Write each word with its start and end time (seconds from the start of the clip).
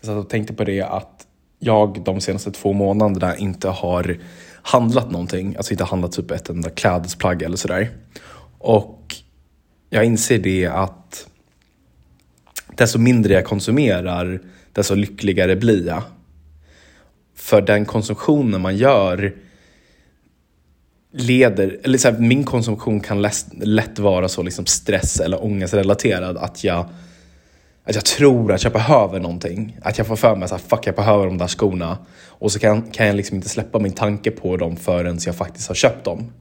Jag 0.00 0.06
satt 0.06 0.24
och 0.24 0.30
tänkte 0.30 0.54
på 0.54 0.64
det 0.64 0.82
att 0.82 1.26
jag 1.58 2.04
de 2.04 2.20
senaste 2.20 2.50
två 2.50 2.72
månaderna 2.72 3.36
inte 3.36 3.68
har 3.68 4.18
handlat 4.62 5.10
någonting. 5.10 5.56
Alltså 5.56 5.72
inte 5.72 5.84
handlat 5.84 6.12
typ 6.12 6.30
ett 6.30 6.48
enda 6.48 6.70
klädesplagg 6.70 7.42
eller 7.42 7.56
sådär. 7.56 7.90
Och 8.58 9.14
jag 9.90 10.04
inser 10.04 10.38
det 10.38 10.66
att 10.66 11.28
desto 12.76 12.98
mindre 12.98 13.34
jag 13.34 13.44
konsumerar, 13.44 14.40
desto 14.72 14.94
lyckligare 14.94 15.56
blir 15.56 15.86
jag. 15.86 16.02
För 17.34 17.62
den 17.62 17.84
konsumtionen 17.84 18.60
man 18.60 18.76
gör 18.76 19.34
leder, 21.12 21.78
eller 21.82 21.98
så 21.98 22.10
här, 22.10 22.18
min 22.18 22.44
konsumtion 22.44 23.00
kan 23.00 23.22
lätt, 23.22 23.46
lätt 23.60 23.98
vara 23.98 24.28
så 24.28 24.42
liksom 24.42 24.66
stress 24.66 25.20
eller 25.20 25.44
ångestrelaterad 25.44 26.36
att 26.36 26.64
jag, 26.64 26.88
att 27.88 27.94
jag 27.94 28.04
tror 28.04 28.52
att 28.52 28.64
jag 28.64 28.72
behöver 28.72 29.20
någonting. 29.20 29.76
Att 29.82 29.98
jag 29.98 30.06
får 30.06 30.16
för 30.16 30.36
mig 30.36 30.48
att 30.52 30.60
fuck 30.60 30.86
jag 30.86 30.94
behöver 30.94 31.26
de 31.26 31.38
där 31.38 31.46
skorna. 31.46 31.98
Och 32.26 32.52
så 32.52 32.58
kan, 32.58 32.82
kan 32.82 33.06
jag 33.06 33.16
liksom 33.16 33.36
inte 33.36 33.48
släppa 33.48 33.78
min 33.78 33.92
tanke 33.92 34.30
på 34.30 34.56
dem 34.56 34.76
förrän 34.76 35.18
jag 35.26 35.34
faktiskt 35.34 35.68
har 35.68 35.74
köpt 35.74 36.04
dem. 36.04 36.32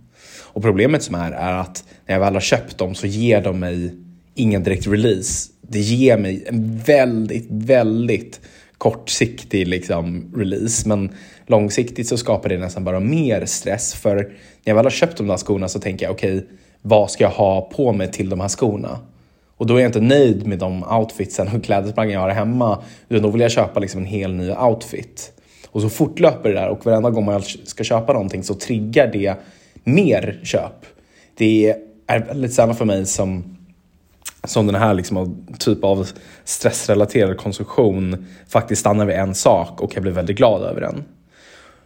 Och 0.44 0.62
problemet 0.62 1.04
som 1.04 1.16
är, 1.16 1.32
är 1.32 1.54
att 1.54 1.84
när 2.06 2.16
jag 2.16 2.20
väl 2.20 2.34
har 2.34 2.42
köpt 2.42 2.78
dem 2.78 2.96
så 2.96 3.08
ger 3.08 3.42
de 3.42 3.60
mig 3.60 3.96
ingen 4.36 4.64
direkt 4.64 4.88
release. 4.88 5.52
Det 5.62 5.80
ger 5.80 6.18
mig 6.18 6.44
en 6.48 6.78
väldigt, 6.78 7.48
väldigt 7.50 8.40
kortsiktig 8.78 9.68
liksom, 9.68 10.34
release. 10.36 10.90
Men 10.90 11.10
långsiktigt 11.46 12.08
så 12.08 12.18
skapar 12.18 12.50
det 12.50 12.58
nästan 12.58 12.84
bara 12.84 13.00
mer 13.00 13.46
stress. 13.46 13.94
För 13.94 14.16
när 14.16 14.26
jag 14.64 14.76
väl 14.76 14.86
har 14.86 14.92
köpt 14.92 15.18
de 15.18 15.28
där 15.28 15.38
skorna 15.38 15.68
så 15.68 15.80
tänker 15.80 16.06
jag 16.06 16.14
okej, 16.14 16.38
okay, 16.38 16.50
vad 16.82 17.12
ska 17.12 17.24
jag 17.24 17.32
ha 17.32 17.62
på 17.62 17.94
mig 17.94 18.12
till 18.12 18.30
de 18.30 18.40
här 18.40 18.48
skorna? 18.48 19.00
Och 19.58 19.66
då 19.68 19.76
är 19.76 19.80
jag 19.80 19.90
inte 19.90 20.02
nöjd 20.02 20.48
med 20.48 20.60
de 20.60 20.84
outfitsen 20.84 21.48
och 21.56 21.64
klädesplaggen 21.64 22.14
jag 22.14 22.22
har 22.22 22.30
hemma. 22.30 22.84
Utan 23.10 23.24
då 23.24 23.30
vill 23.30 23.42
jag 23.42 23.52
köpa 23.52 23.80
liksom 23.80 24.00
en 24.00 24.06
hel 24.06 24.34
ny 24.34 24.52
outfit. 24.52 25.32
Och 25.72 25.82
så 25.82 25.90
fortlöper 25.90 26.50
det 26.50 26.56
där 26.56 26.68
och 26.68 26.86
varenda 26.86 27.10
gång 27.10 27.26
man 27.26 27.42
ska 27.42 27.84
köpa 27.84 28.14
någonting 28.14 28.44
så 28.44 28.54
triggar 28.54 29.08
det 29.08 29.36
mer 29.84 30.40
köp. 30.44 30.86
Det 31.38 31.76
är 32.08 32.20
väldigt 32.20 32.54
sällan 32.54 32.76
för 32.76 32.86
mig 32.86 33.06
som, 33.06 33.58
som 34.44 34.68
den 34.68 34.76
här 34.76 34.94
liksom, 34.94 35.48
typ 35.60 35.84
av 35.84 36.08
stressrelaterad 36.44 37.38
konsumtion 37.38 38.26
faktiskt 38.48 38.80
stannar 38.80 39.06
vid 39.06 39.16
en 39.16 39.36
sak 39.36 39.82
och 39.82 39.92
jag 39.96 40.04
blir 40.04 40.12
väldigt 40.12 40.38
glad 40.38 40.62
över 40.62 40.82
den. 40.82 41.04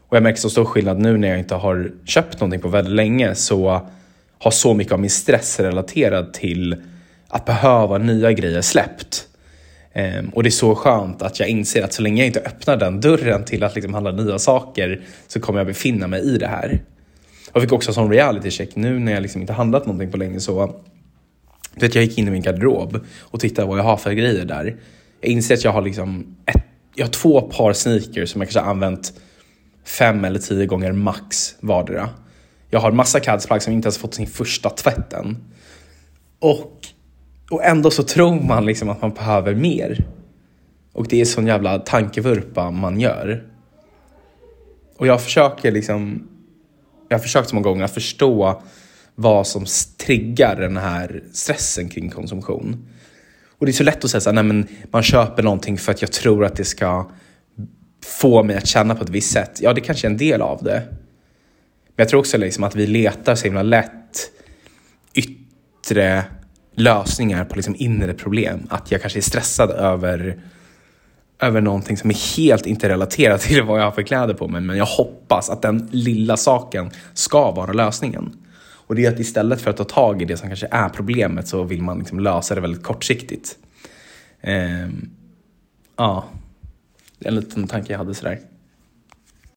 Och 0.08 0.16
jag 0.16 0.24
märker 0.24 0.40
så 0.40 0.50
stor 0.50 0.66
skillnad 0.66 1.00
nu 1.00 1.18
när 1.18 1.28
jag 1.28 1.40
inte 1.40 1.56
har 1.56 1.92
köpt 2.06 2.40
någonting 2.40 2.62
på 2.62 2.68
väldigt 2.68 2.94
länge 2.94 3.36
så 3.36 3.82
har 4.40 4.52
så 4.52 4.74
mycket 4.74 4.94
av 4.94 5.00
min 5.00 5.10
stress 5.10 5.60
relaterad 5.60 6.34
till 6.34 6.76
att 7.32 7.46
behöva 7.46 7.98
nya 7.98 8.32
grejer 8.32 8.62
släppt. 8.62 9.28
Um, 9.96 10.30
och 10.30 10.44
det 10.44 10.50
är 10.50 10.52
så 10.52 10.76
skönt 10.76 11.22
att 11.22 11.40
jag 11.40 11.50
inser 11.50 11.84
att 11.84 11.94
så 11.94 12.02
länge 12.02 12.22
jag 12.22 12.28
inte 12.28 12.40
öppnar 12.40 12.78
den 12.78 13.02
dörren 13.02 13.46
till 13.46 13.64
att 13.64 13.76
liksom 13.76 13.94
handla 13.94 14.12
nya 14.12 14.40
saker 14.40 15.02
så 15.28 15.40
kommer 15.40 15.60
jag 15.60 15.68
befinna 15.68 16.08
mig 16.08 16.22
i 16.22 16.38
det 16.38 16.48
här. 16.48 16.82
Jag 17.54 17.64
fick 17.64 17.72
också 17.72 17.90
en 17.90 17.94
sån 17.94 18.12
reality 18.12 18.52
check 18.52 18.76
nu 18.76 19.00
när 19.00 19.12
jag 19.12 19.22
liksom 19.22 19.42
inte 19.42 19.54
handlat 19.54 19.86
någonting 19.86 20.12
på 20.12 20.18
länge 20.18 20.40
så 20.40 20.82
vet, 21.76 21.96
jag 21.96 22.04
gick 22.04 22.18
in 22.18 22.28
i 22.28 22.32
min 22.32 22.42
garderob 22.42 23.06
och 23.20 23.40
tittade 23.40 23.68
vad 23.68 23.80
jag 23.80 23.84
har 23.84 23.98
för 23.98 24.12
grejer 24.12 24.46
där. 24.46 24.76
Jag 25.22 25.32
inser 25.32 25.54
att 25.54 25.64
jag 25.64 25.72
har 25.72 25.82
liksom 25.82 26.36
ett, 26.46 26.64
jag 26.96 27.06
har 27.06 27.12
två 27.12 27.42
par 27.42 27.74
sneakers 27.74 28.30
som 28.30 28.42
jag 28.42 28.48
kanske 28.48 28.60
har 28.60 28.72
använt 28.72 29.14
fem 29.86 30.26
eller 30.26 30.40
tio 30.40 30.66
gånger 30.66 30.92
max 30.92 31.56
vardera. 31.60 32.10
Jag 32.70 32.80
har 32.80 32.92
massa 32.92 33.20
klädesplagg 33.20 33.62
som 33.62 33.74
inte 33.74 33.86
ens 33.86 33.98
fått 33.98 34.14
sin 34.14 34.28
första 34.28 34.70
tvätten. 34.70 35.38
Och, 36.40 36.81
och 37.52 37.64
ändå 37.64 37.92
så 37.92 38.04
tror 38.04 38.42
man 38.42 38.66
liksom 38.66 38.90
att 38.90 39.02
man 39.02 39.14
behöver 39.14 39.56
mer. 39.56 40.06
Och 40.94 41.08
det 41.08 41.22
är 41.22 41.26
sån 41.26 41.48
jävla 41.48 41.80
tankevurpa 41.80 42.72
man 42.72 43.00
gör. 43.00 43.48
Och 44.98 45.08
jag 45.08 45.24
försöker 45.24 45.72
liksom 45.72 46.28
jag 47.12 47.18
har 47.18 47.22
försökt 47.22 47.50
så 47.50 47.56
många 47.56 47.64
gånger 47.64 47.84
att 47.84 47.94
förstå 47.94 48.62
vad 49.16 49.48
som 49.48 49.66
triggar 49.98 50.56
den 50.56 50.78
här 50.78 51.24
stressen 51.34 51.90
kring 51.90 52.10
konsumtion. 52.10 52.90
Och 53.58 53.66
det 53.66 53.72
är 53.72 53.74
så 53.74 53.84
lätt 53.84 54.04
att 54.04 54.12
säga 54.12 54.22
såhär, 54.22 54.36
nej 54.36 54.44
men 54.44 54.68
man 54.92 55.04
köper 55.04 55.44
någonting 55.44 55.78
för 55.78 55.92
att 55.92 56.02
jag 56.02 56.12
tror 56.12 56.46
att 56.46 56.56
det 56.56 56.66
ska 56.66 57.12
få 58.06 58.44
mig 58.44 58.56
att 58.56 58.68
känna 58.68 58.96
på 58.96 59.04
ett 59.04 59.10
visst 59.10 59.32
sätt. 59.32 59.60
Ja, 59.62 59.74
det 59.74 59.82
kanske 59.82 60.08
är 60.08 60.10
en 60.10 60.18
del 60.18 60.42
av 60.42 60.64
det. 60.64 60.84
Men 61.86 61.96
jag 61.96 62.10
tror 62.10 62.20
också 62.20 62.38
liksom 62.38 62.64
att 62.64 62.76
vi 62.76 62.88
letar 62.88 63.36
så 63.36 63.44
himla 63.44 63.64
lätt 63.64 64.32
yttre 65.14 66.24
lösningar 66.76 67.46
på 67.46 67.56
liksom 67.56 67.76
inre 67.78 68.14
problem. 68.14 68.68
Att 68.70 68.92
jag 68.92 69.02
kanske 69.02 69.20
är 69.20 69.22
stressad 69.22 69.72
över 69.72 70.42
över 71.42 71.62
någonting 71.62 71.98
som 71.98 72.10
är 72.10 72.38
helt 72.38 72.66
inte 72.66 72.90
relaterat 72.90 73.42
till 73.42 73.64
vad 73.64 73.80
jag 73.80 73.86
har 73.86 73.92
för 73.92 74.02
kläder 74.02 74.34
på 74.34 74.48
mig. 74.48 74.62
Men 74.62 74.78
jag 74.78 74.86
hoppas 74.86 75.50
att 75.50 75.62
den 75.62 75.90
lilla 75.92 76.38
saken 76.38 76.92
ska 77.14 77.52
vara 77.52 77.74
lösningen. 77.74 78.34
Och 78.88 78.96
det 78.96 79.06
är 79.06 79.14
att 79.14 79.20
istället 79.20 79.62
för 79.62 79.70
att 79.70 79.78
ta 79.78 79.84
tag 79.84 80.22
i 80.22 80.26
det 80.26 80.38
som 80.38 80.48
kanske 80.50 80.68
är 80.72 80.90
problemet 80.90 81.48
så 81.48 81.64
vill 81.64 81.82
man 81.82 82.00
liksom 82.00 82.20
lösa 82.20 82.56
det 82.56 82.62
väldigt 82.62 82.84
kortsiktigt. 82.84 83.58
Ehm, 84.42 85.10
ja, 85.98 86.26
det 87.20 87.26
är 87.26 87.30
en 87.30 87.36
liten 87.36 87.68
tanke 87.68 87.94
jag 87.94 87.98
hade 87.98 88.14
sådär. 88.14 88.40